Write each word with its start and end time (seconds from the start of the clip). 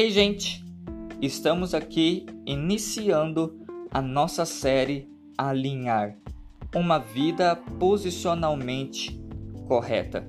Ei, 0.00 0.12
gente! 0.12 0.64
Estamos 1.20 1.74
aqui 1.74 2.24
iniciando 2.46 3.58
a 3.90 4.00
nossa 4.00 4.44
série 4.44 5.08
Alinhar 5.36 6.16
uma 6.72 6.98
vida 6.98 7.56
posicionalmente 7.80 9.20
correta. 9.66 10.24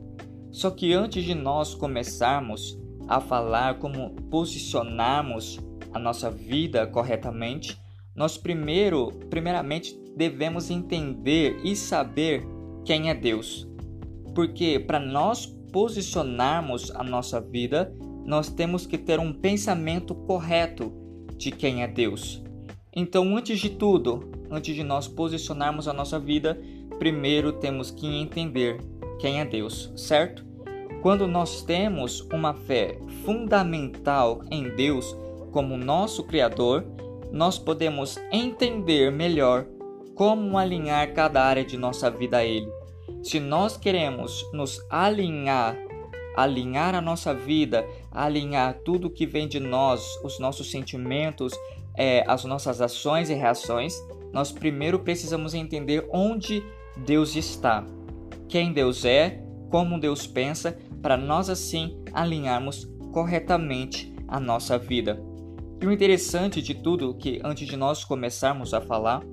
Só 0.50 0.72
que 0.72 0.92
antes 0.92 1.24
de 1.24 1.36
nós 1.36 1.76
começarmos 1.76 2.80
a 3.08 3.22
falar 3.22 3.78
como 3.78 4.16
posicionarmos 4.32 5.60
a 5.94 6.00
nossa 6.00 6.32
vida 6.32 6.88
corretamente, 6.88 7.80
nós 8.16 8.40
primeiro, 8.40 9.12
primeiramente 9.30 9.96
devemos 10.18 10.72
entender 10.72 11.62
e 11.64 11.76
saber 11.76 12.44
quem 12.84 13.12
é 13.12 13.14
Deus. 13.14 13.70
Porque 14.34 14.80
para 14.80 15.00
nós 15.00 15.46
posicionarmos 15.72 16.90
a 16.90 17.04
nossa 17.04 17.40
vida, 17.40 17.96
nós 18.26 18.50
temos 18.50 18.86
que 18.86 18.98
ter 18.98 19.20
um 19.20 19.34
pensamento 19.34 20.14
correto 20.14 20.92
de 21.38 21.52
quem 21.52 21.84
é 21.84 21.88
Deus. 21.88 22.44
Então, 22.94 23.36
antes 23.38 23.60
de 23.60 23.70
tudo, 23.70 24.30
antes 24.50 24.76
de 24.76 24.84
nós 24.84 25.08
posicionarmos 25.08 25.88
a 25.88 25.94
nossa 25.94 26.20
vida, 26.20 26.60
primeiro 26.98 27.54
temos 27.54 27.92
que 27.92 28.08
entender 28.08 28.82
quem 29.20 29.40
é 29.40 29.46
Deus, 29.46 29.92
certo? 29.96 30.46
Quando 31.02 31.28
nós 31.28 31.62
temos 31.62 32.22
uma 32.34 32.54
fé 32.54 33.00
fundamental 33.24 34.42
em 34.52 34.70
Deus 34.76 35.16
como 35.52 35.78
nosso 35.78 36.24
Criador, 36.24 36.86
nós 37.32 37.58
podemos 37.58 38.18
entender 38.32 39.12
melhor 39.12 39.66
como 40.14 40.58
alinhar 40.58 41.14
cada 41.14 41.42
área 41.44 41.64
de 41.64 41.78
nossa 41.78 42.10
vida 42.10 42.38
a 42.38 42.46
Ele. 42.46 42.70
Se 43.24 43.40
nós 43.40 43.78
queremos 43.78 44.46
nos 44.52 44.86
alinhar, 44.90 45.78
alinhar 46.42 46.96
a 46.96 47.02
nossa 47.02 47.34
vida, 47.34 47.86
alinhar 48.10 48.80
tudo 48.86 49.10
que 49.10 49.26
vem 49.26 49.46
de 49.46 49.60
nós, 49.60 50.02
os 50.24 50.40
nossos 50.40 50.72
sentimentos, 50.72 51.52
é, 51.98 52.24
as 52.26 52.46
nossas 52.46 52.80
ações 52.80 53.30
e 53.30 53.34
reações, 53.34 53.94
nós 54.32 54.50
primeiro 54.50 55.00
precisamos 55.00 55.54
entender 55.54 56.08
onde 56.14 56.64
Deus 56.96 57.36
está, 57.36 57.86
quem 58.48 58.72
Deus 58.72 59.04
é, 59.04 59.44
como 59.70 60.00
Deus 60.00 60.26
pensa, 60.26 60.78
para 61.02 61.18
nós 61.18 61.50
assim 61.50 62.02
alinharmos 62.14 62.90
corretamente 63.12 64.14
a 64.26 64.40
nossa 64.40 64.78
vida. 64.78 65.22
E 65.82 65.86
o 65.86 65.92
interessante 65.92 66.62
de 66.62 66.74
tudo 66.74 67.16
que 67.16 67.42
antes 67.44 67.68
de 67.68 67.76
nós 67.76 68.06
começarmos 68.06 68.74
a 68.74 68.80
falar, 68.80 69.24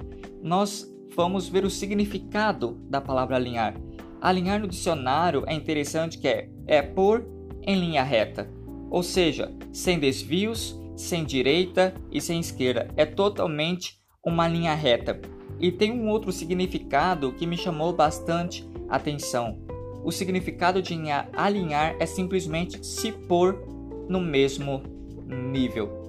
nós 0.43 0.93
vamos 1.15 1.49
ver 1.49 1.65
o 1.65 1.71
significado 1.71 2.81
da 2.89 3.01
palavra 3.01 3.37
alinhar. 3.37 3.75
Alinhar 4.21 4.59
no 4.59 4.67
dicionário 4.67 5.45
é 5.47 5.55
interessante 5.55 6.19
que 6.19 6.27
é, 6.27 6.49
é 6.67 6.83
pôr 6.83 7.25
em 7.62 7.78
linha 7.78 8.03
reta, 8.03 8.48
ou 8.91 9.03
seja, 9.03 9.53
sem 9.72 9.98
desvios, 9.98 10.81
sem 10.97 11.25
direita 11.25 11.95
e 12.11 12.20
sem 12.20 12.41
esquerda. 12.41 12.89
É 12.97 13.05
totalmente 13.05 13.98
uma 14.25 14.48
linha 14.48 14.75
reta. 14.75 15.20
E 15.59 15.70
tem 15.70 15.92
um 15.92 16.09
outro 16.09 16.33
significado 16.33 17.33
que 17.33 17.47
me 17.47 17.56
chamou 17.56 17.92
bastante 17.92 18.69
atenção. 18.89 19.59
O 20.05 20.12
significado 20.12 20.81
de 20.81 20.94
alinhar 21.33 21.97
é 21.98 22.06
simplesmente 22.06 22.84
se 22.87 23.11
pôr 23.11 23.64
no 24.09 24.20
mesmo 24.20 24.83
nível. 25.27 26.06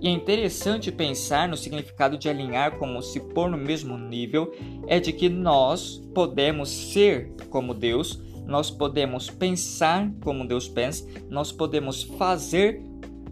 E 0.00 0.06
é 0.06 0.10
interessante 0.10 0.92
pensar 0.92 1.48
no 1.48 1.56
significado 1.56 2.16
de 2.16 2.28
alinhar 2.28 2.78
como 2.78 3.02
se 3.02 3.18
pôr 3.18 3.50
no 3.50 3.56
mesmo 3.56 3.98
nível, 3.98 4.52
é 4.86 5.00
de 5.00 5.12
que 5.12 5.28
nós 5.28 6.00
podemos 6.14 6.68
ser 6.68 7.32
como 7.50 7.74
Deus, 7.74 8.22
nós 8.48 8.70
podemos 8.70 9.28
pensar 9.28 10.10
como 10.22 10.48
Deus 10.48 10.66
pensa, 10.66 11.06
nós 11.28 11.52
podemos 11.52 12.02
fazer 12.02 12.82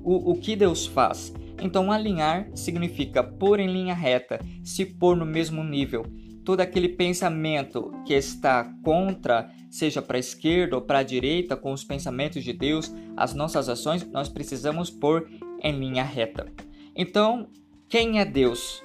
o, 0.05 0.33
o 0.33 0.37
que 0.37 0.55
Deus 0.55 0.87
faz. 0.87 1.33
Então, 1.61 1.91
alinhar 1.91 2.51
significa 2.55 3.25
pôr 3.25 3.59
em 3.59 3.73
linha 3.73 3.95
reta, 3.95 4.39
se 4.63 4.85
pôr 4.85 5.17
no 5.17 5.25
mesmo 5.25 5.65
nível. 5.65 6.05
Todo 6.45 6.61
aquele 6.61 6.91
pensamento 6.91 7.91
que 8.05 8.13
está 8.13 8.71
contra, 8.85 9.51
seja 9.71 10.03
para 10.03 10.19
a 10.19 10.21
esquerda 10.21 10.77
ou 10.77 10.83
para 10.83 10.99
a 10.99 11.03
direita, 11.03 11.57
com 11.57 11.73
os 11.73 11.83
pensamentos 11.83 12.45
de 12.45 12.53
Deus, 12.53 12.95
as 13.17 13.35
nossas 13.35 13.71
ações, 13.71 14.07
nós 14.13 14.29
precisamos 14.29 14.91
pôr 14.91 15.29
em 15.63 15.73
linha 15.73 16.05
reta. 16.05 16.47
Então, 16.95 17.49
quem 17.89 18.21
é 18.21 18.25
Deus? 18.25 18.83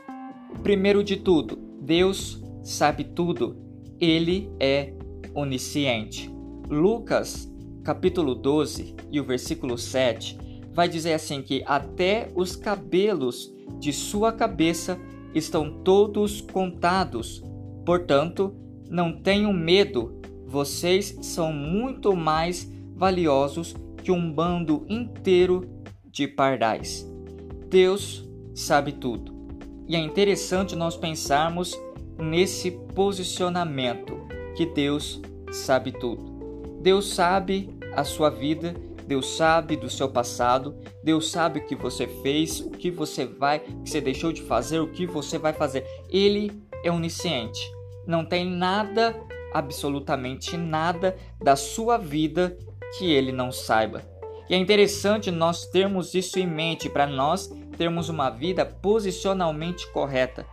Primeiro 0.63 1.03
de 1.03 1.18
tudo, 1.18 1.58
Deus 1.81 2.42
sabe 2.63 3.03
tudo. 3.03 3.58
Ele 4.00 4.50
é 4.59 4.94
onisciente. 5.34 6.30
Lucas, 6.69 7.52
capítulo 7.84 8.36
12 8.36 8.96
e 9.12 9.19
o 9.19 9.24
versículo 9.24 9.78
7 9.78 10.38
vai 10.74 10.88
dizer 10.88 11.14
assim 11.14 11.42
que 11.42 11.64
até 11.66 12.31
os 12.36 12.56
cabelos 12.56 13.53
de 13.80 13.92
sua 13.92 14.31
cabeça 14.31 15.00
estão 15.34 15.81
todos 15.84 16.42
contados. 16.42 17.44
Portanto, 17.86 18.56
não 18.90 19.22
tenham 19.22 19.52
medo, 19.52 20.19
vocês 20.46 21.18
são 21.22 21.52
muito 21.52 22.16
mais 22.16 22.72
valiosos 22.96 23.75
que 24.03 24.12
um 24.12 24.31
bando 24.31 24.86
inteiro 24.90 25.69
de 26.06 26.28
pardais. 26.28 27.09
Deus 27.69 28.30
sabe 28.53 28.92
tudo. 28.92 29.34
E 29.88 29.96
é 29.96 30.00
interessante 30.00 30.75
nós 30.75 30.96
pensarmos 30.96 31.78
nesse 32.19 32.72
posicionamento 32.94 34.21
que 34.56 34.66
Deus 34.66 35.22
sabe 35.51 35.91
tudo. 35.91 36.23
Deus 36.81 37.13
sabe 37.13 37.69
a 37.94 38.03
sua 38.03 38.29
vida, 38.29 38.73
Deus 39.06 39.35
sabe 39.35 39.75
do 39.75 39.89
seu 39.89 40.09
passado, 40.09 40.75
Deus 41.03 41.29
sabe 41.29 41.59
o 41.59 41.66
que 41.66 41.75
você 41.75 42.07
fez, 42.07 42.59
o 42.59 42.72
que 42.72 42.89
você 42.89 43.25
vai, 43.25 43.57
o 43.57 43.84
que 43.84 43.89
você 43.89 44.01
deixou 44.01 44.31
de 44.31 44.41
fazer, 44.41 44.79
o 44.79 44.88
que 44.88 45.06
você 45.06 45.38
vai 45.38 45.53
fazer. 45.53 45.85
Ele 46.09 46.51
é 46.84 46.91
onisciente. 46.91 47.62
Não 48.07 48.25
tem 48.25 48.50
nada, 48.50 49.19
absolutamente 49.53 50.57
nada 50.57 51.16
da 51.39 51.56
sua 51.56 51.97
vida 51.97 52.57
que 52.97 53.12
ele 53.12 53.31
não 53.31 53.51
saiba. 53.51 54.01
E 54.50 54.53
é 54.53 54.57
interessante 54.57 55.31
nós 55.31 55.66
termos 55.66 56.13
isso 56.13 56.39
em 56.39 56.47
mente 56.47 56.89
para 56.89 57.07
nós 57.07 57.50
termos 57.78 58.09
uma 58.09 58.29
vida 58.29 58.66
posicionalmente 58.66 59.89
correta, 59.91 60.45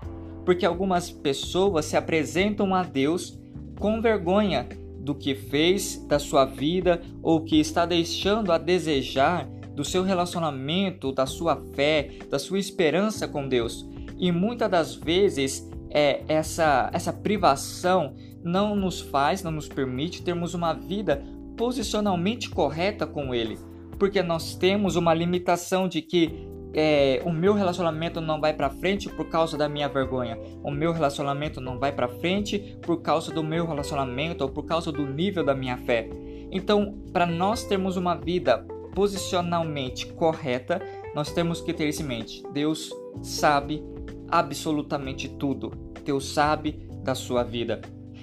porque 0.45 0.65
algumas 0.65 1.11
pessoas 1.11 1.85
se 1.85 1.97
apresentam 1.97 2.75
a 2.75 2.83
Deus 2.83 3.39
com 3.79 4.01
vergonha 4.01 4.69
do 5.01 5.15
que 5.15 5.35
fez 5.35 6.05
da 6.07 6.19
sua 6.19 6.45
vida 6.45 7.01
ou 7.23 7.43
que 7.43 7.59
está 7.59 7.87
deixando 7.87 8.53
a 8.53 8.59
desejar 8.59 9.49
do 9.75 9.85
seu 9.85 10.03
relacionamento, 10.03 11.13
da 11.13 11.25
sua 11.25 11.57
fé, 11.75 12.11
da 12.29 12.39
sua 12.39 12.59
esperança 12.59 13.29
com 13.29 13.49
Deus. 13.49 13.89
E 14.19 14.33
muitas 14.33 14.71
das 14.71 14.95
vezes 14.95 15.71
é, 15.91 16.23
essa, 16.29 16.91
essa 16.93 17.13
privação 17.13 18.15
não 18.43 18.75
nos 18.75 19.01
faz, 19.01 19.43
não 19.43 19.53
nos 19.53 19.69
permite 19.69 20.23
termos 20.23 20.55
uma 20.55 20.73
vida 20.73 21.23
posicionalmente 21.57 22.51
correta 22.51 23.07
com 23.07 23.35
Ele 23.35 23.59
porque 23.99 24.23
nós 24.23 24.55
temos 24.55 24.97
uma 24.97 25.13
limitação 25.13 25.89
de 25.89 26.01
que 26.01 26.47
é, 26.75 27.23
o 27.25 27.33
meu 27.33 27.55
relacionamento 27.55 28.21
não 28.21 28.41
vai 28.41 28.53
para 28.53 28.71
frente 28.71 29.09
por 29.09 29.29
causa 29.29 29.57
da 29.57 29.69
minha 29.69 29.89
vergonha. 29.89 30.39
O 30.63 30.71
meu 30.71 30.93
relacionamento 30.93 31.61
não 31.61 31.79
vai 31.79 31.93
para 31.93 32.09
frente 32.09 32.77
por 32.83 33.01
causa 33.01 33.33
do 33.33 33.43
meu 33.43 33.67
relacionamento 33.67 34.45
ou 34.45 34.51
por 34.51 34.65
causa 34.65 34.93
do 34.93 35.07
nível 35.07 35.45
da 35.45 35.55
minha 35.55 35.77
fé. 35.79 36.09
Então, 36.51 36.99
para 37.13 37.27
nós 37.27 37.65
termos 37.65 37.97
uma 37.97 38.15
vida 38.15 38.59
posicionalmente 38.95 40.07
correta, 40.13 40.81
nós 41.15 41.33
temos 41.33 41.61
que 41.61 41.73
ter 41.73 41.89
isso 41.89 42.03
em 42.03 42.07
mente. 42.07 42.43
Deus 42.53 42.91
sabe 43.23 43.83
absolutamente 44.29 45.29
tudo. 45.29 45.71
Deus 46.05 46.33
sabe 46.33 46.89
da 47.03 47.15
sua 47.15 47.43
vida. 47.43 47.81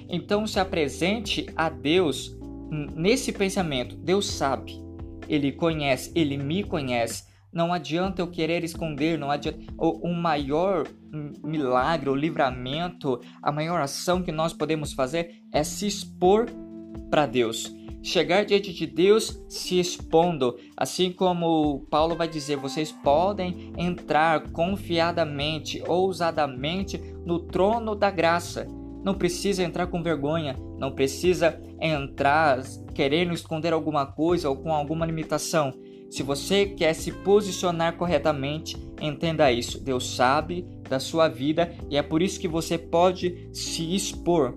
Então, 0.07 0.45
se 0.45 0.59
apresente 0.59 1.47
a 1.55 1.69
Deus 1.69 2.37
nesse 2.96 3.31
pensamento. 3.31 3.96
Deus 3.96 4.28
sabe. 4.28 4.84
Ele 5.28 5.52
conhece, 5.52 6.11
ele 6.14 6.37
me 6.37 6.64
conhece. 6.64 7.23
Não 7.55 7.72
adianta 7.72 8.22
eu 8.22 8.28
querer 8.28 8.66
esconder, 8.66 9.17
não 9.17 9.31
adianta. 9.31 9.57
O, 9.78 10.09
o 10.09 10.13
maior 10.13 10.85
milagre, 11.41 12.09
o 12.09 12.16
livramento, 12.16 13.22
a 13.41 13.49
maior 13.49 13.79
ação 13.79 14.22
que 14.22 14.31
nós 14.31 14.52
podemos 14.52 14.91
fazer 14.91 15.41
é 15.53 15.63
se 15.63 15.87
expor 15.87 16.47
para 17.09 17.25
Deus. 17.25 17.73
Chegar 18.03 18.43
diante 18.43 18.73
de 18.73 18.85
Deus 18.85 19.41
se 19.47 19.79
expondo, 19.79 20.59
assim 20.75 21.13
como 21.13 21.87
Paulo 21.90 22.13
vai 22.13 22.28
dizer, 22.28 22.57
vocês 22.57 22.91
podem 22.91 23.72
entrar 23.78 24.52
confiadamente, 24.52 25.81
ousadamente 25.87 26.99
no 27.25 27.40
trono 27.40 27.96
da 27.96 28.11
graça. 28.11 28.67
Não 29.02 29.13
precisa 29.13 29.63
entrar 29.63 29.87
com 29.87 30.03
vergonha, 30.03 30.55
não 30.78 30.91
precisa 30.91 31.59
entrar 31.79 32.61
querendo 32.93 33.34
esconder 33.34 33.72
alguma 33.72 34.05
coisa 34.05 34.49
ou 34.49 34.57
com 34.57 34.73
alguma 34.73 35.05
limitação. 35.05 35.73
Se 36.16 36.23
você 36.23 36.66
quer 36.66 36.94
se 36.94 37.12
posicionar 37.12 37.97
corretamente, 37.97 38.78
entenda 39.02 39.52
isso. 39.52 39.84
Deus 39.84 40.16
sabe 40.16 40.66
da 40.90 40.97
sua 40.97 41.28
vida 41.28 41.76
e 41.90 41.97
é 41.97 42.02
por 42.02 42.22
isso 42.22 42.40
que 42.40 42.47
você 42.47 42.78
pode 42.78 43.50
se 43.52 43.94
expor. 43.94 44.56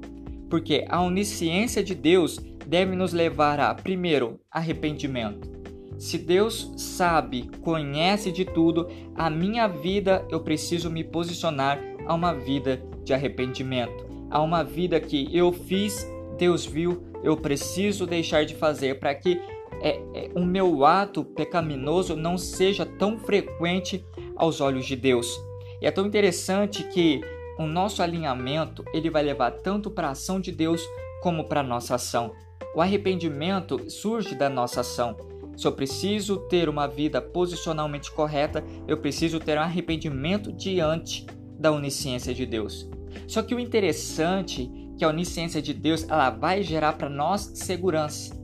Porque 0.48 0.84
a 0.88 1.02
onisciência 1.02 1.82
de 1.82 1.96
Deus 1.96 2.38
deve 2.64 2.94
nos 2.94 3.12
levar 3.12 3.58
a, 3.58 3.74
primeiro, 3.74 4.38
arrependimento. 4.48 5.50
Se 5.98 6.16
Deus 6.16 6.72
sabe, 6.76 7.50
conhece 7.60 8.30
de 8.30 8.44
tudo, 8.44 8.86
a 9.16 9.28
minha 9.28 9.66
vida 9.66 10.24
eu 10.30 10.38
preciso 10.38 10.88
me 10.88 11.02
posicionar 11.02 11.80
a 12.06 12.14
uma 12.14 12.34
vida 12.34 12.80
de 13.02 13.12
arrependimento, 13.12 14.06
a 14.30 14.40
uma 14.40 14.62
vida 14.62 15.00
que 15.00 15.28
eu 15.36 15.50
fiz, 15.50 16.08
Deus 16.38 16.64
viu, 16.64 17.02
eu 17.24 17.36
preciso 17.36 18.06
deixar 18.06 18.44
de 18.44 18.54
fazer 18.54 19.00
para 19.00 19.12
que 19.12 19.40
é, 19.80 20.00
é, 20.14 20.30
o 20.34 20.44
meu 20.44 20.84
ato 20.84 21.24
pecaminoso 21.24 22.16
não 22.16 22.36
seja 22.36 22.84
tão 22.84 23.18
frequente 23.18 24.04
aos 24.36 24.60
olhos 24.60 24.86
de 24.86 24.96
Deus. 24.96 25.40
E 25.80 25.86
é 25.86 25.90
tão 25.90 26.06
interessante 26.06 26.84
que 26.84 27.20
o 27.58 27.66
nosso 27.66 28.02
alinhamento 28.02 28.84
ele 28.92 29.10
vai 29.10 29.22
levar 29.22 29.50
tanto 29.50 29.90
para 29.90 30.08
a 30.08 30.12
ação 30.12 30.40
de 30.40 30.52
Deus 30.52 30.82
como 31.22 31.44
para 31.44 31.60
a 31.60 31.64
nossa 31.64 31.96
ação. 31.96 32.32
O 32.74 32.80
arrependimento 32.80 33.90
surge 33.90 34.34
da 34.34 34.48
nossa 34.48 34.80
ação. 34.80 35.16
Se 35.56 35.66
eu 35.66 35.72
preciso 35.72 36.38
ter 36.48 36.68
uma 36.68 36.86
vida 36.86 37.20
posicionalmente 37.20 38.12
correta, 38.12 38.64
eu 38.86 38.96
preciso 38.98 39.40
ter 39.40 39.58
um 39.58 39.62
arrependimento 39.62 40.52
diante 40.52 41.26
da 41.58 41.72
onisciência 41.72 42.32
de 42.32 42.46
Deus. 42.46 42.88
Só 43.26 43.42
que 43.42 43.54
o 43.54 43.58
interessante 43.58 44.70
é 44.94 44.98
que 44.98 45.04
a 45.04 45.08
onisciência 45.08 45.60
de 45.60 45.74
Deus 45.74 46.08
ela 46.08 46.30
vai 46.30 46.62
gerar 46.62 46.92
para 46.92 47.08
nós 47.08 47.50
segurança. 47.54 48.37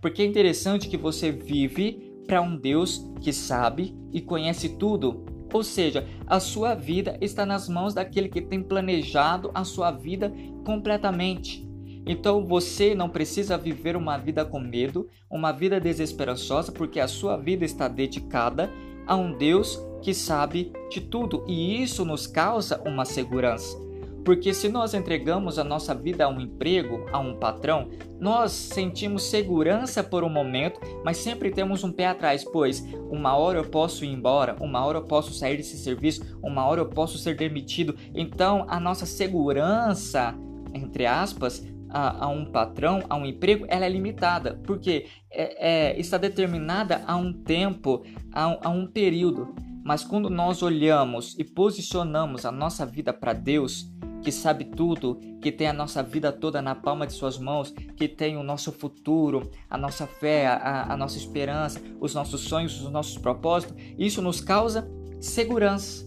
Porque 0.00 0.22
é 0.22 0.24
interessante 0.24 0.88
que 0.88 0.96
você 0.96 1.30
vive 1.30 2.08
para 2.26 2.42
um 2.42 2.56
Deus 2.56 3.10
que 3.20 3.32
sabe 3.32 3.96
e 4.12 4.20
conhece 4.20 4.70
tudo. 4.70 5.24
Ou 5.52 5.64
seja, 5.64 6.06
a 6.26 6.38
sua 6.38 6.74
vida 6.74 7.16
está 7.20 7.46
nas 7.46 7.68
mãos 7.68 7.94
daquele 7.94 8.28
que 8.28 8.40
tem 8.40 8.62
planejado 8.62 9.50
a 9.54 9.64
sua 9.64 9.90
vida 9.90 10.32
completamente. 10.64 11.66
Então 12.06 12.44
você 12.44 12.94
não 12.94 13.08
precisa 13.08 13.56
viver 13.56 13.96
uma 13.96 14.16
vida 14.16 14.44
com 14.44 14.60
medo, 14.60 15.08
uma 15.30 15.52
vida 15.52 15.80
desesperançosa, 15.80 16.70
porque 16.70 17.00
a 17.00 17.08
sua 17.08 17.36
vida 17.36 17.64
está 17.64 17.88
dedicada 17.88 18.70
a 19.06 19.16
um 19.16 19.36
Deus 19.36 19.78
que 20.02 20.14
sabe 20.14 20.72
de 20.90 21.00
tudo 21.00 21.44
e 21.48 21.82
isso 21.82 22.04
nos 22.04 22.26
causa 22.26 22.80
uma 22.86 23.04
segurança. 23.04 23.87
Porque 24.28 24.52
se 24.52 24.68
nós 24.68 24.92
entregamos 24.92 25.58
a 25.58 25.64
nossa 25.64 25.94
vida 25.94 26.26
a 26.26 26.28
um 26.28 26.38
emprego, 26.38 27.06
a 27.10 27.18
um 27.18 27.38
patrão, 27.38 27.88
nós 28.20 28.52
sentimos 28.52 29.22
segurança 29.22 30.04
por 30.04 30.22
um 30.22 30.28
momento, 30.28 30.78
mas 31.02 31.16
sempre 31.16 31.50
temos 31.50 31.82
um 31.82 31.90
pé 31.90 32.08
atrás, 32.08 32.44
pois 32.44 32.86
uma 33.10 33.34
hora 33.34 33.60
eu 33.60 33.64
posso 33.64 34.04
ir 34.04 34.08
embora, 34.08 34.54
uma 34.60 34.84
hora 34.84 34.98
eu 34.98 35.04
posso 35.04 35.32
sair 35.32 35.56
desse 35.56 35.78
serviço, 35.78 36.38
uma 36.42 36.66
hora 36.66 36.82
eu 36.82 36.90
posso 36.90 37.16
ser 37.16 37.36
demitido. 37.38 37.96
Então 38.14 38.66
a 38.68 38.78
nossa 38.78 39.06
segurança, 39.06 40.34
entre 40.74 41.06
aspas, 41.06 41.66
a, 41.88 42.26
a, 42.26 42.28
um 42.28 42.52
patrão, 42.52 43.02
a 43.08 43.16
um 43.16 43.24
emprego, 43.24 43.64
ela 43.66 43.86
é 43.86 43.88
limitada, 43.88 44.60
porque 44.66 45.06
é, 45.32 45.92
é, 45.94 45.98
está 45.98 46.18
determinada 46.18 47.02
a 47.06 47.16
um 47.16 47.32
tempo, 47.32 48.04
a 48.30 48.58
a 48.62 48.68
um 48.68 48.86
período. 48.86 49.54
Mas 49.82 50.04
quando 50.04 50.28
nós 50.28 50.62
olhamos 50.62 51.34
e 51.38 51.44
posicionamos 51.44 52.44
a 52.44 52.52
nossa 52.52 52.84
vida 52.84 53.10
para 53.10 53.32
Deus, 53.32 53.90
que 54.22 54.32
sabe 54.32 54.64
tudo, 54.64 55.18
que 55.40 55.52
tem 55.52 55.68
a 55.68 55.72
nossa 55.72 56.02
vida 56.02 56.32
toda 56.32 56.60
na 56.60 56.74
palma 56.74 57.06
de 57.06 57.12
Suas 57.12 57.38
mãos, 57.38 57.70
que 57.96 58.08
tem 58.08 58.36
o 58.36 58.42
nosso 58.42 58.72
futuro, 58.72 59.50
a 59.68 59.78
nossa 59.78 60.06
fé, 60.06 60.46
a, 60.46 60.92
a 60.92 60.96
nossa 60.96 61.16
esperança, 61.16 61.80
os 62.00 62.14
nossos 62.14 62.42
sonhos, 62.42 62.80
os 62.80 62.90
nossos 62.90 63.18
propósitos, 63.18 63.76
isso 63.98 64.20
nos 64.20 64.40
causa 64.40 64.88
segurança. 65.20 66.06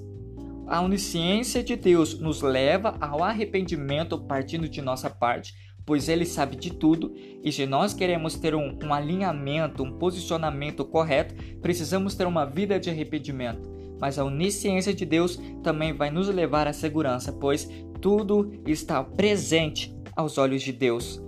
A 0.68 0.82
onisciência 0.82 1.62
de 1.62 1.76
Deus 1.76 2.20
nos 2.20 2.42
leva 2.42 2.96
ao 3.02 3.24
arrependimento 3.24 4.18
partindo 4.18 4.70
de 4.70 4.82
nossa 4.82 5.10
parte, 5.10 5.54
pois 5.86 6.08
ele 6.08 6.26
sabe 6.26 6.56
de 6.56 6.72
tudo, 6.72 7.14
e 7.44 7.52
se 7.52 7.66
nós 7.66 7.94
queremos 7.94 8.36
ter 8.36 8.56
um, 8.56 8.78
um 8.84 8.94
alinhamento, 8.94 9.84
um 9.84 9.98
posicionamento 9.98 10.86
correto, 10.86 11.36
precisamos 11.62 12.16
ter 12.16 12.26
uma 12.26 12.46
vida 12.46 12.80
de 12.80 12.90
arrependimento. 12.90 13.81
Mas 14.02 14.18
a 14.18 14.26
onisciência 14.26 14.94
de 14.94 15.06
Deus 15.06 15.40
também 15.62 15.94
vai 15.94 16.10
nos 16.10 16.28
levar 16.28 16.68
à 16.68 16.74
segurança, 16.74 17.32
pois 17.32 17.70
tudo 18.02 18.52
está 18.66 19.04
presente 19.04 19.96
aos 20.16 20.40
olhos 20.40 20.64
de 20.64 20.74
Deus. 20.74 21.22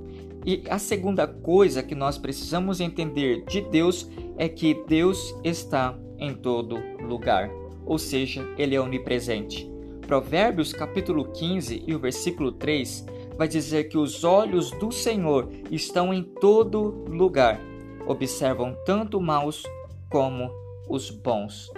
E 0.43 0.63
a 0.69 0.79
segunda 0.79 1.27
coisa 1.27 1.83
que 1.83 1.93
nós 1.93 2.17
precisamos 2.17 2.81
entender 2.81 3.45
de 3.45 3.61
Deus 3.61 4.09
é 4.37 4.49
que 4.49 4.83
Deus 4.87 5.33
está 5.43 5.97
em 6.17 6.33
todo 6.33 6.79
lugar, 7.01 7.49
ou 7.85 7.99
seja, 7.99 8.43
ele 8.57 8.75
é 8.75 8.81
onipresente. 8.81 9.71
Provérbios 10.05 10.73
capítulo 10.73 11.31
15 11.31 11.83
e 11.87 11.95
o 11.95 11.99
versículo 11.99 12.51
3 12.51 13.05
vai 13.37 13.47
dizer 13.47 13.85
que 13.85 13.97
os 13.97 14.23
olhos 14.23 14.71
do 14.71 14.91
Senhor 14.91 15.49
estão 15.71 16.13
em 16.13 16.23
todo 16.23 17.05
lugar, 17.07 17.59
observam 18.05 18.75
tanto 18.85 19.21
maus 19.21 19.63
como 20.09 20.51
os 20.89 21.09
bons. 21.09 21.71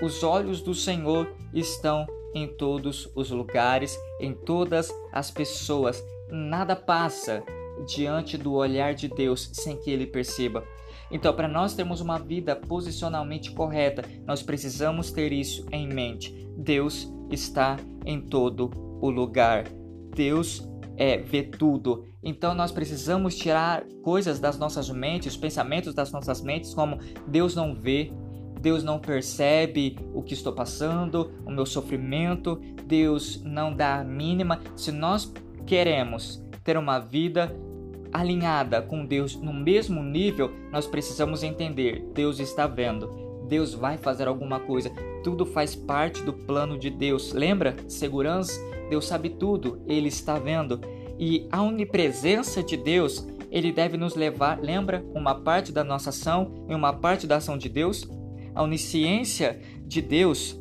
Os 0.00 0.22
olhos 0.22 0.62
do 0.62 0.74
Senhor 0.74 1.32
estão 1.52 2.06
em 2.34 2.46
todos 2.46 3.10
os 3.14 3.30
lugares, 3.30 3.98
em 4.20 4.32
todas 4.32 4.92
as 5.12 5.30
pessoas. 5.30 6.02
Nada 6.30 6.76
passa 6.76 7.42
diante 7.86 8.36
do 8.36 8.52
olhar 8.52 8.94
de 8.94 9.08
Deus 9.08 9.50
sem 9.52 9.76
que 9.76 9.90
ele 9.90 10.06
perceba. 10.06 10.64
Então, 11.10 11.34
para 11.34 11.48
nós 11.48 11.74
termos 11.74 12.00
uma 12.00 12.18
vida 12.18 12.54
posicionalmente 12.54 13.50
correta, 13.52 14.04
nós 14.26 14.42
precisamos 14.42 15.10
ter 15.10 15.32
isso 15.32 15.66
em 15.72 15.88
mente. 15.88 16.48
Deus 16.56 17.10
está 17.30 17.76
em 18.04 18.20
todo 18.20 18.70
o 19.00 19.10
lugar. 19.10 19.64
Deus 20.14 20.68
é, 20.96 21.16
vê 21.16 21.42
tudo. 21.42 22.04
Então 22.22 22.54
nós 22.54 22.72
precisamos 22.72 23.36
tirar 23.36 23.84
coisas 24.02 24.40
das 24.40 24.58
nossas 24.58 24.90
mentes, 24.90 25.36
pensamentos 25.36 25.94
das 25.94 26.10
nossas 26.10 26.42
mentes, 26.42 26.74
como 26.74 26.98
Deus 27.26 27.54
não 27.54 27.74
vê, 27.74 28.12
Deus 28.60 28.82
não 28.82 28.98
percebe 28.98 29.96
o 30.12 30.22
que 30.22 30.34
estou 30.34 30.52
passando, 30.52 31.32
o 31.44 31.50
meu 31.50 31.66
sofrimento, 31.66 32.60
Deus 32.84 33.42
não 33.44 33.72
dá 33.72 34.00
a 34.00 34.04
mínima. 34.04 34.60
Se 34.76 34.90
nós 34.90 35.32
queremos 35.66 36.42
ter 36.64 36.76
uma 36.76 36.98
vida 36.98 37.54
alinhada 38.12 38.80
com 38.80 39.04
Deus 39.04 39.36
no 39.36 39.52
mesmo 39.52 40.02
nível, 40.02 40.50
nós 40.72 40.86
precisamos 40.86 41.42
entender: 41.42 42.04
Deus 42.14 42.40
está 42.40 42.66
vendo. 42.66 43.28
Deus 43.48 43.72
vai 43.72 43.96
fazer 43.96 44.28
alguma 44.28 44.60
coisa. 44.60 44.90
Tudo 45.24 45.46
faz 45.46 45.74
parte 45.74 46.22
do 46.22 46.32
plano 46.32 46.78
de 46.78 46.90
Deus. 46.90 47.32
Lembra? 47.32 47.74
Segurança 47.88 48.60
Deus 48.88 49.06
sabe 49.06 49.30
tudo, 49.30 49.82
Ele 49.86 50.08
está 50.08 50.38
vendo. 50.38 50.80
E 51.18 51.46
a 51.50 51.62
onipresença 51.62 52.62
de 52.62 52.76
Deus, 52.76 53.26
ele 53.50 53.72
deve 53.72 53.96
nos 53.96 54.14
levar, 54.14 54.60
lembra, 54.60 55.04
uma 55.14 55.34
parte 55.34 55.72
da 55.72 55.82
nossa 55.82 56.10
ação 56.10 56.64
e 56.68 56.74
uma 56.74 56.92
parte 56.92 57.26
da 57.26 57.36
ação 57.36 57.58
de 57.58 57.68
Deus? 57.68 58.08
A 58.58 58.62
onisciência 58.64 59.60
de 59.86 60.02
Deus 60.02 60.60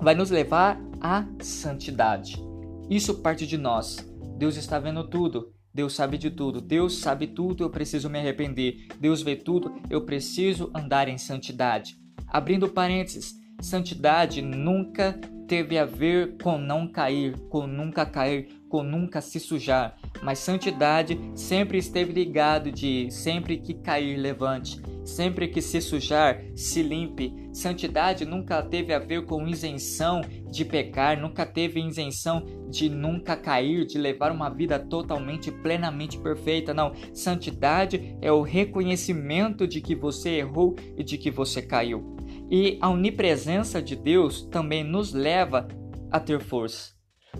vai 0.00 0.14
nos 0.14 0.30
levar 0.30 0.80
à 1.02 1.26
santidade. 1.42 2.42
Isso 2.88 3.16
parte 3.16 3.46
de 3.46 3.58
nós. 3.58 3.98
Deus 4.38 4.56
está 4.56 4.78
vendo 4.78 5.06
tudo. 5.06 5.52
Deus 5.72 5.92
sabe 5.92 6.16
de 6.16 6.30
tudo. 6.30 6.62
Deus 6.62 6.96
sabe 6.96 7.26
tudo, 7.26 7.62
eu 7.62 7.68
preciso 7.68 8.08
me 8.08 8.18
arrepender. 8.18 8.86
Deus 8.98 9.20
vê 9.20 9.36
tudo, 9.36 9.70
eu 9.90 10.00
preciso 10.06 10.70
andar 10.74 11.08
em 11.08 11.18
santidade. 11.18 11.94
Abrindo 12.26 12.70
parênteses, 12.70 13.34
santidade 13.60 14.40
nunca 14.40 15.12
teve 15.46 15.76
a 15.76 15.84
ver 15.84 16.38
com 16.42 16.56
não 16.56 16.88
cair, 16.88 17.36
com 17.50 17.66
nunca 17.66 18.06
cair, 18.06 18.48
com 18.66 18.82
nunca 18.82 19.20
se 19.20 19.38
sujar, 19.38 19.94
mas 20.22 20.38
santidade 20.38 21.20
sempre 21.34 21.76
esteve 21.76 22.12
ligado 22.12 22.70
de 22.70 23.10
sempre 23.10 23.58
que 23.58 23.74
cair 23.74 24.16
levante, 24.16 24.80
sempre 25.04 25.48
que 25.48 25.60
se 25.60 25.80
sujar 25.80 26.42
se 26.54 26.82
limpe. 26.82 27.34
Santidade 27.52 28.24
nunca 28.24 28.62
teve 28.62 28.92
a 28.92 28.98
ver 28.98 29.24
com 29.24 29.46
isenção 29.46 30.20
de 30.50 30.64
pecar, 30.64 31.20
nunca 31.20 31.44
teve 31.44 31.80
isenção 31.80 32.44
de 32.68 32.88
nunca 32.88 33.36
cair, 33.36 33.86
de 33.86 33.98
levar 33.98 34.30
uma 34.32 34.48
vida 34.48 34.78
totalmente 34.78 35.50
plenamente 35.50 36.18
perfeita. 36.18 36.72
Não, 36.72 36.92
santidade 37.12 38.16
é 38.20 38.30
o 38.30 38.42
reconhecimento 38.42 39.66
de 39.66 39.80
que 39.80 39.94
você 39.94 40.38
errou 40.38 40.76
e 40.96 41.02
de 41.02 41.18
que 41.18 41.30
você 41.30 41.60
caiu. 41.60 42.16
E 42.50 42.78
a 42.80 42.88
onipresença 42.88 43.80
de 43.80 43.96
Deus 43.96 44.42
também 44.42 44.82
nos 44.82 45.12
leva 45.12 45.68
a 46.10 46.18
ter 46.18 46.40
força. 46.40 46.92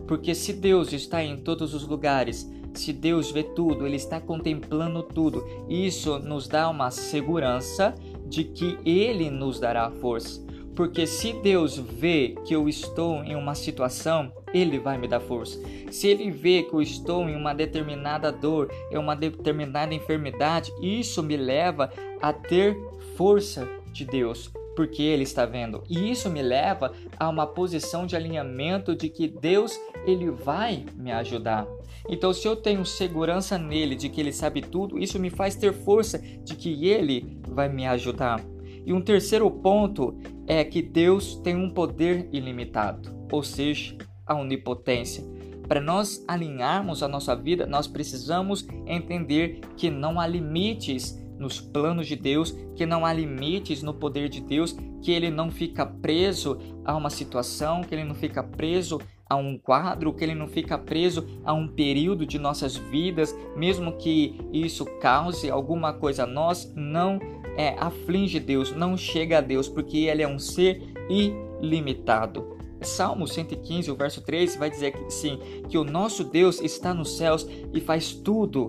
Porque 0.06 0.34
se 0.34 0.52
Deus 0.52 0.92
está 0.92 1.22
em 1.22 1.36
todos 1.36 1.74
os 1.74 1.86
lugares, 1.86 2.48
se 2.74 2.92
Deus 2.92 3.30
vê 3.30 3.42
tudo, 3.42 3.86
Ele 3.86 3.96
está 3.96 4.20
contemplando 4.20 5.02
tudo, 5.02 5.44
isso 5.68 6.18
nos 6.18 6.48
dá 6.48 6.68
uma 6.68 6.90
segurança 6.90 7.94
de 8.26 8.44
que 8.44 8.78
Ele 8.84 9.30
nos 9.30 9.58
dará 9.58 9.90
força. 9.90 10.44
Porque 10.74 11.06
se 11.06 11.32
Deus 11.32 11.76
vê 11.76 12.34
que 12.44 12.54
eu 12.54 12.68
estou 12.68 13.22
em 13.24 13.34
uma 13.34 13.54
situação, 13.54 14.32
Ele 14.54 14.78
vai 14.78 14.96
me 14.96 15.08
dar 15.08 15.20
força. 15.20 15.60
Se 15.90 16.06
Ele 16.06 16.30
vê 16.30 16.62
que 16.62 16.72
eu 16.72 16.80
estou 16.80 17.28
em 17.28 17.36
uma 17.36 17.52
determinada 17.52 18.30
dor, 18.30 18.70
em 18.90 18.96
uma 18.96 19.14
determinada 19.14 19.92
enfermidade, 19.92 20.72
isso 20.80 21.22
me 21.22 21.36
leva 21.36 21.92
a 22.22 22.32
ter 22.32 22.78
força 23.16 23.68
de 23.92 24.04
Deus 24.04 24.50
porque 24.74 25.02
ele 25.02 25.22
está 25.22 25.44
vendo. 25.46 25.82
E 25.88 26.10
isso 26.10 26.30
me 26.30 26.42
leva 26.42 26.92
a 27.18 27.28
uma 27.28 27.46
posição 27.46 28.06
de 28.06 28.16
alinhamento 28.16 28.94
de 28.94 29.08
que 29.08 29.28
Deus 29.28 29.78
ele 30.06 30.30
vai 30.30 30.84
me 30.96 31.12
ajudar. 31.12 31.66
Então, 32.08 32.32
se 32.32 32.46
eu 32.46 32.56
tenho 32.56 32.84
segurança 32.84 33.58
nele 33.58 33.94
de 33.94 34.08
que 34.08 34.20
ele 34.20 34.32
sabe 34.32 34.62
tudo, 34.62 34.98
isso 34.98 35.18
me 35.18 35.30
faz 35.30 35.54
ter 35.54 35.72
força 35.72 36.18
de 36.18 36.54
que 36.56 36.86
ele 36.86 37.38
vai 37.48 37.68
me 37.68 37.86
ajudar. 37.86 38.40
E 38.84 38.92
um 38.92 39.00
terceiro 39.00 39.50
ponto 39.50 40.18
é 40.46 40.64
que 40.64 40.82
Deus 40.82 41.36
tem 41.36 41.54
um 41.54 41.70
poder 41.70 42.28
ilimitado, 42.32 43.10
ou 43.30 43.42
seja, 43.42 43.96
a 44.26 44.34
onipotência. 44.34 45.22
Para 45.68 45.80
nós 45.80 46.24
alinharmos 46.26 47.02
a 47.02 47.06
nossa 47.06 47.36
vida, 47.36 47.66
nós 47.66 47.86
precisamos 47.86 48.66
entender 48.86 49.60
que 49.76 49.88
não 49.88 50.18
há 50.18 50.26
limites 50.26 51.16
nos 51.40 51.58
planos 51.60 52.06
de 52.06 52.14
Deus, 52.14 52.54
que 52.76 52.86
não 52.86 53.04
há 53.04 53.12
limites 53.12 53.82
no 53.82 53.94
poder 53.94 54.28
de 54.28 54.40
Deus, 54.40 54.76
que 55.02 55.10
ele 55.10 55.30
não 55.30 55.50
fica 55.50 55.84
preso 55.86 56.58
a 56.84 56.94
uma 56.94 57.10
situação, 57.10 57.80
que 57.80 57.94
ele 57.94 58.04
não 58.04 58.14
fica 58.14 58.42
preso 58.42 59.00
a 59.28 59.36
um 59.36 59.56
quadro, 59.56 60.12
que 60.12 60.22
ele 60.22 60.34
não 60.34 60.46
fica 60.46 60.76
preso 60.76 61.26
a 61.44 61.52
um 61.52 61.66
período 61.66 62.26
de 62.26 62.38
nossas 62.38 62.76
vidas, 62.76 63.34
mesmo 63.56 63.96
que 63.96 64.38
isso 64.52 64.84
cause 65.00 65.50
alguma 65.50 65.92
coisa 65.92 66.24
a 66.24 66.26
nós, 66.26 66.70
não 66.76 67.18
é, 67.56 67.74
aflige 67.78 68.38
Deus, 68.38 68.74
não 68.74 68.96
chega 68.96 69.38
a 69.38 69.40
Deus, 69.40 69.68
porque 69.68 69.98
ele 69.98 70.22
é 70.22 70.28
um 70.28 70.38
ser 70.38 70.82
ilimitado. 71.08 72.58
Salmo 72.82 73.26
115, 73.26 73.90
o 73.90 73.94
verso 73.94 74.22
3 74.22 74.56
vai 74.56 74.70
dizer 74.70 74.92
que 74.92 75.10
sim, 75.10 75.38
que 75.68 75.78
o 75.78 75.84
nosso 75.84 76.24
Deus 76.24 76.60
está 76.60 76.92
nos 76.92 77.16
céus 77.16 77.46
e 77.72 77.80
faz 77.80 78.12
tudo 78.12 78.68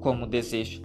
como 0.00 0.26
deseja. 0.26 0.82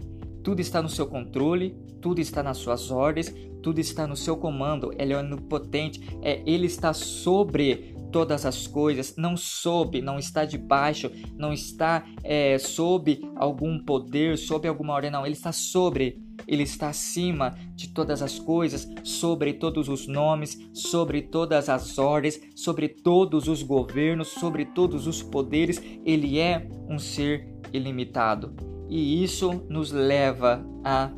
Tudo 0.49 0.61
está 0.61 0.81
no 0.81 0.89
seu 0.89 1.05
controle, 1.05 1.77
tudo 2.01 2.19
está 2.19 2.41
nas 2.41 2.57
suas 2.57 2.89
ordens, 2.89 3.31
tudo 3.61 3.79
está 3.79 4.07
no 4.07 4.15
seu 4.15 4.35
comando. 4.35 4.91
Ele 4.97 5.13
é 5.13 5.17
onipotente, 5.17 6.01
é, 6.23 6.41
ele 6.43 6.65
está 6.65 6.91
sobre 6.91 7.95
todas 8.11 8.47
as 8.47 8.65
coisas, 8.65 9.13
não 9.15 9.37
sob, 9.37 10.01
não 10.01 10.17
está 10.17 10.45
debaixo, 10.45 11.11
não 11.37 11.53
está 11.53 12.03
é, 12.23 12.57
sob 12.57 13.21
algum 13.35 13.77
poder, 13.77 14.39
sob 14.39 14.67
alguma 14.67 14.95
ordem, 14.95 15.11
não, 15.11 15.23
ele 15.23 15.35
está 15.35 15.51
sobre, 15.51 16.19
ele 16.47 16.63
está 16.63 16.89
acima 16.89 17.55
de 17.75 17.89
todas 17.89 18.23
as 18.23 18.39
coisas, 18.39 18.87
sobre 19.03 19.53
todos 19.53 19.87
os 19.87 20.07
nomes, 20.07 20.57
sobre 20.73 21.21
todas 21.21 21.69
as 21.69 21.99
ordens, 21.99 22.41
sobre 22.55 22.89
todos 22.89 23.47
os 23.47 23.61
governos, 23.61 24.29
sobre 24.29 24.65
todos 24.65 25.05
os 25.05 25.21
poderes, 25.21 25.79
ele 26.03 26.39
é 26.39 26.67
um 26.89 26.97
ser 26.97 27.47
ilimitado. 27.71 28.68
E 28.89 29.23
isso 29.23 29.63
nos 29.69 29.91
leva 29.91 30.65
a 30.83 31.11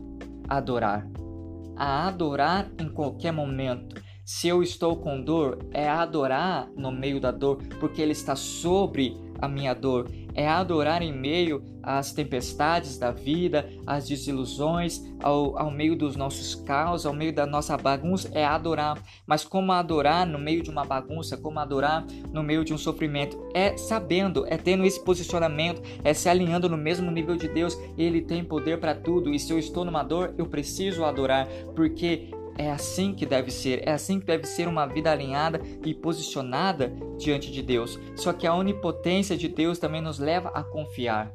adorar, 0.47 1.07
a 1.75 2.07
adorar 2.07 2.69
em 2.77 2.89
qualquer 2.89 3.31
momento 3.31 4.01
se 4.33 4.47
eu 4.47 4.63
estou 4.63 4.95
com 4.95 5.21
dor, 5.21 5.57
é 5.71 5.89
adorar 5.89 6.69
no 6.77 6.89
meio 6.89 7.19
da 7.19 7.31
dor, 7.31 7.57
porque 7.81 8.01
Ele 8.01 8.13
está 8.13 8.33
sobre 8.33 9.17
a 9.41 9.47
minha 9.47 9.73
dor. 9.73 10.09
É 10.33 10.47
adorar 10.47 11.01
em 11.01 11.13
meio 11.13 11.63
às 11.83 12.11
tempestades 12.11 12.97
da 12.97 13.11
vida, 13.11 13.69
às 13.85 14.07
desilusões, 14.07 15.01
ao, 15.21 15.57
ao 15.57 15.71
meio 15.71 15.95
dos 15.95 16.15
nossos 16.15 16.55
caos, 16.55 17.05
ao 17.05 17.13
meio 17.13 17.33
da 17.33 17.45
nossa 17.45 17.77
bagunça. 17.77 18.29
É 18.33 18.45
adorar. 18.45 19.01
Mas 19.25 19.43
como 19.43 19.71
adorar 19.71 20.25
no 20.25 20.39
meio 20.39 20.61
de 20.61 20.69
uma 20.69 20.85
bagunça, 20.85 21.37
como 21.37 21.59
adorar 21.59 22.05
no 22.31 22.43
meio 22.43 22.63
de 22.63 22.73
um 22.73 22.77
sofrimento? 22.77 23.41
É 23.53 23.75
sabendo, 23.77 24.45
é 24.47 24.57
tendo 24.57 24.85
esse 24.85 25.03
posicionamento, 25.03 25.81
é 26.03 26.13
se 26.13 26.29
alinhando 26.29 26.69
no 26.69 26.77
mesmo 26.77 27.09
nível 27.11 27.35
de 27.35 27.47
Deus. 27.47 27.77
Ele 27.97 28.21
tem 28.21 28.43
poder 28.43 28.79
para 28.79 28.95
tudo. 28.95 29.33
E 29.33 29.39
se 29.39 29.51
eu 29.51 29.59
estou 29.59 29.83
numa 29.85 30.03
dor, 30.03 30.33
eu 30.37 30.45
preciso 30.45 31.03
adorar, 31.03 31.47
porque 31.75 32.29
é 32.57 32.69
assim 32.71 33.13
que 33.13 33.25
deve 33.25 33.51
ser, 33.51 33.87
é 33.87 33.91
assim 33.91 34.19
que 34.19 34.25
deve 34.25 34.45
ser 34.45 34.67
uma 34.67 34.85
vida 34.85 35.11
alinhada 35.11 35.61
e 35.85 35.93
posicionada 35.93 36.93
diante 37.17 37.51
de 37.51 37.61
Deus. 37.61 37.99
Só 38.15 38.33
que 38.33 38.47
a 38.47 38.53
onipotência 38.53 39.37
de 39.37 39.47
Deus 39.47 39.79
também 39.79 40.01
nos 40.01 40.19
leva 40.19 40.49
a 40.49 40.63
confiar. 40.63 41.33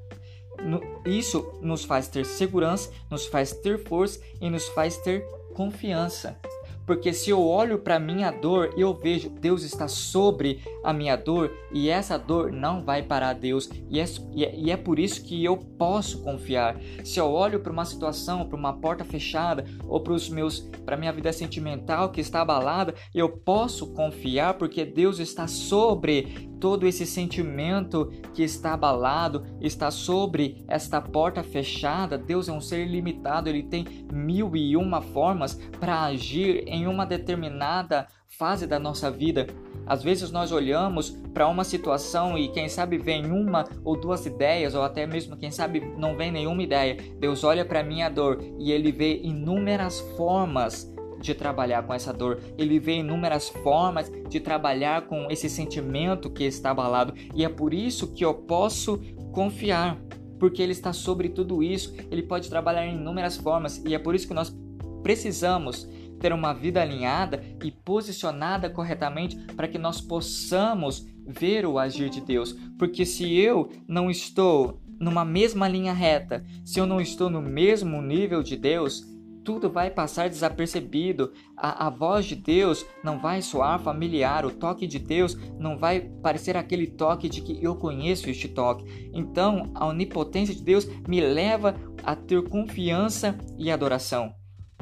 Isso 1.05 1.53
nos 1.61 1.85
faz 1.85 2.09
ter 2.09 2.25
segurança, 2.25 2.91
nos 3.11 3.27
faz 3.27 3.53
ter 3.53 3.79
força 3.85 4.21
e 4.41 4.49
nos 4.49 4.69
faz 4.69 4.97
ter 4.99 5.25
confiança. 5.55 6.39
Porque 6.87 7.13
se 7.13 7.31
eu 7.31 7.43
olho 7.43 7.79
para 7.79 7.99
minha 7.99 8.31
dor 8.31 8.73
eu 8.77 8.95
vejo 8.95 9.29
Deus 9.29 9.63
está 9.63 9.89
sobre 9.89 10.63
a 10.85 10.93
minha 10.93 11.17
dor 11.17 11.53
e 11.73 11.89
essa 11.89 12.17
dor 12.17 12.53
não 12.53 12.85
vai 12.85 13.03
parar 13.03 13.33
Deus 13.33 13.69
e 13.91 14.01
é, 14.01 14.07
e 14.35 14.71
é 14.71 14.77
por 14.77 14.99
isso 14.99 15.23
que 15.23 15.45
eu 15.45 15.57
posso 15.57 16.23
confiar. 16.23 16.81
Se 17.05 17.19
eu 17.19 17.27
olho 17.27 17.61
para 17.61 17.73
uma 17.73 17.85
situação, 17.85 18.47
para 18.47 18.57
uma 18.57 18.73
porta 18.73 19.05
fechada 19.05 19.65
ou 19.87 20.01
para 20.01 20.13
os 20.13 20.29
meus, 20.29 20.61
para 20.85 20.97
minha 20.97 21.13
vida 21.13 21.33
sentimental 21.33 22.11
que 22.11 22.21
está 22.21 22.41
abalada, 22.41 22.95
eu 23.15 23.29
posso 23.29 23.93
confiar 23.93 24.55
porque 24.55 24.85
Deus 24.85 25.19
está 25.19 25.49
sobre 25.49 26.49
todo 26.61 26.87
esse 26.87 27.07
sentimento 27.07 28.13
que 28.35 28.43
está 28.43 28.75
abalado, 28.75 29.45
está 29.61 29.91
sobre 29.91 30.65
esta 30.69 31.01
porta 31.01 31.43
fechada. 31.43 32.19
Deus 32.19 32.49
é 32.49 32.53
um 32.53 32.61
ser 32.61 32.87
limitado, 32.87 33.49
ele 33.49 33.63
tem 33.63 33.85
mil 34.13 34.57
e 34.57 34.77
uma 34.77 35.01
formas 35.01 35.55
para 35.79 36.05
agir 36.05 36.65
em 36.67 36.87
uma 36.87 37.05
determinada 37.07 38.07
fase 38.27 38.67
da 38.67 38.79
nossa 38.79 39.11
vida. 39.11 39.47
Às 39.87 40.03
vezes 40.03 40.33
nós 40.33 40.51
olhamos 40.51 41.11
para 41.33 41.47
uma 41.47 41.63
situação 41.63 42.37
e 42.37 42.49
quem 42.49 42.69
sabe 42.69 42.99
vem 42.99 43.31
uma 43.31 43.65
ou 43.85 43.99
duas 43.99 44.27
ideias, 44.27 44.75
ou 44.75 44.83
até 44.83 45.07
mesmo 45.07 45.37
quem 45.37 45.51
sabe 45.51 45.81
não 45.97 46.17
vem 46.17 46.33
nenhuma 46.33 46.63
ideia. 46.63 46.97
Deus 47.21 47.45
olha 47.45 47.65
para 47.65 47.85
minha 47.85 48.09
dor 48.09 48.43
e 48.59 48.73
ele 48.73 48.91
vê 48.91 49.21
inúmeras 49.23 50.01
formas 50.17 50.93
de 51.21 51.35
trabalhar 51.35 51.83
com 51.83 51.95
essa 51.95 52.13
dor. 52.13 52.41
Ele 52.57 52.79
vê 52.79 52.99
inúmeras 52.99 53.49
formas 53.49 54.11
de 54.29 54.41
trabalhar 54.41 55.03
com 55.03 55.31
esse 55.31 55.49
sentimento 55.49 56.31
que 56.31 56.45
está 56.45 56.71
abalado 56.71 57.15
e 57.35 57.45
é 57.45 57.49
por 57.49 57.73
isso 57.73 58.13
que 58.13 58.25
eu 58.25 58.35
posso 58.35 58.99
confiar, 59.33 59.99
porque 60.39 60.63
ele 60.63 60.73
está 60.73 60.93
sobre 60.93 61.29
tudo 61.29 61.63
isso. 61.63 61.95
Ele 62.11 62.23
pode 62.23 62.49
trabalhar 62.49 62.87
em 62.87 62.97
inúmeras 62.97 63.37
formas 63.37 63.83
e 63.85 63.95
é 63.95 63.99
por 63.99 64.15
isso 64.15 64.29
que 64.29 64.35
nós 64.35 64.55
precisamos 65.03 65.89
ter 66.19 66.33
uma 66.33 66.53
vida 66.53 66.81
alinhada 66.81 67.43
e 67.63 67.71
posicionada 67.71 68.71
corretamente 68.71 69.37
para 69.55 69.69
que 69.69 69.79
nós 69.79 70.01
possamos 70.01 71.07
ver 71.27 71.67
o 71.67 71.79
agir 71.79 72.09
de 72.09 72.21
Deus. 72.21 72.55
Porque 72.79 73.05
se 73.05 73.39
eu 73.39 73.71
não 73.87 74.11
estou 74.11 74.81
numa 74.99 75.25
mesma 75.25 75.69
linha 75.69 75.93
reta, 75.93 76.45
se 76.65 76.79
eu 76.79 76.87
não 76.87 77.01
estou 77.01 77.29
no 77.29 77.43
mesmo 77.43 78.01
nível 78.01 78.43
de 78.43 78.57
Deus, 78.57 79.05
tudo 79.47 79.71
vai 79.71 79.89
passar 79.89 80.29
desapercebido. 80.29 81.33
A, 81.57 81.87
a, 81.87 81.91
voz 81.91 82.27
de 82.27 82.35
Deus 82.35 82.85
não 83.03 83.21
vai 83.21 83.41
soar 83.41 83.79
familiar, 83.79 84.45
o 84.45 84.51
toque 84.51 84.89
de 84.89 84.99
Deus 84.99 85.39
não 85.57 85.79
vai 85.79 86.01
parecer 86.01 86.57
aquele 86.57 86.89
toque 86.89 87.29
de 87.29 87.41
que 87.41 87.65
eu 87.65 87.77
conheço 87.77 88.29
este 88.29 88.49
toque. 88.49 88.85
Então, 89.15 89.71
a 89.73 89.87
onipotência 89.87 90.53
de 90.53 90.65
Deus 90.65 90.87
me 91.07 91.21
leva 91.21 91.77
a 92.03 92.17
ter 92.17 92.43
confiança 92.49 93.39
e 93.57 93.71
adoração. 93.71 94.35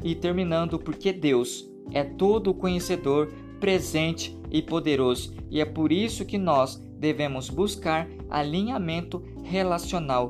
E 0.03 0.15
terminando, 0.15 0.79
porque 0.79 1.13
Deus 1.13 1.63
é 1.91 2.03
todo 2.03 2.53
conhecedor, 2.53 3.31
presente 3.59 4.35
e 4.49 4.61
poderoso, 4.61 5.35
e 5.49 5.61
é 5.61 5.65
por 5.65 5.91
isso 5.91 6.25
que 6.25 6.37
nós 6.37 6.75
devemos 6.97 7.49
buscar 7.49 8.07
alinhamento 8.29 9.23
relacional 9.43 10.29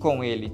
com 0.00 0.24
Ele. 0.24 0.52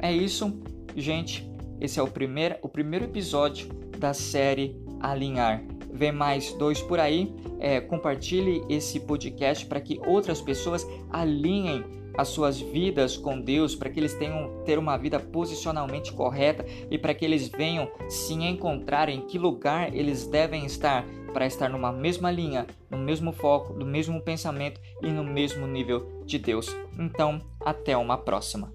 É 0.00 0.12
isso, 0.12 0.60
gente. 0.96 1.55
Esse 1.80 1.98
é 2.00 2.02
o 2.02 2.08
primeiro, 2.08 2.56
o 2.62 2.68
primeiro 2.68 3.04
episódio 3.04 3.68
da 3.98 4.14
série 4.14 4.76
Alinhar. 5.00 5.62
Vem 5.92 6.12
mais 6.12 6.52
dois 6.52 6.80
por 6.80 6.98
aí. 6.98 7.34
É, 7.58 7.80
compartilhe 7.80 8.62
esse 8.68 9.00
podcast 9.00 9.64
para 9.66 9.80
que 9.80 10.00
outras 10.06 10.40
pessoas 10.40 10.86
alinhem 11.10 11.84
as 12.16 12.28
suas 12.28 12.60
vidas 12.60 13.16
com 13.16 13.40
Deus, 13.40 13.74
para 13.74 13.90
que 13.90 14.00
eles 14.00 14.14
tenham 14.14 14.62
ter 14.64 14.78
uma 14.78 14.96
vida 14.96 15.20
posicionalmente 15.20 16.12
correta 16.12 16.64
e 16.90 16.96
para 16.96 17.14
que 17.14 17.24
eles 17.24 17.48
venham 17.48 17.90
se 18.08 18.34
encontrar 18.34 19.08
em 19.08 19.20
que 19.22 19.38
lugar 19.38 19.94
eles 19.94 20.26
devem 20.26 20.64
estar 20.64 21.04
para 21.32 21.46
estar 21.46 21.68
numa 21.68 21.92
mesma 21.92 22.30
linha, 22.30 22.66
no 22.90 22.96
mesmo 22.96 23.32
foco, 23.32 23.74
no 23.74 23.84
mesmo 23.84 24.20
pensamento 24.22 24.80
e 25.02 25.08
no 25.08 25.22
mesmo 25.22 25.66
nível 25.66 26.22
de 26.24 26.38
Deus. 26.38 26.74
Então, 26.98 27.42
até 27.60 27.94
uma 27.96 28.16
próxima. 28.16 28.72